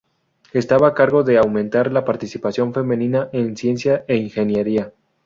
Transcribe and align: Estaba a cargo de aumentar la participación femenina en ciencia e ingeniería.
Estaba 0.51 0.87
a 0.87 0.93
cargo 0.95 1.21
de 1.21 1.37
aumentar 1.37 1.91
la 1.91 2.03
participación 2.05 2.73
femenina 2.73 3.29
en 3.33 3.55
ciencia 3.55 4.03
e 4.07 4.15
ingeniería. 4.17 4.93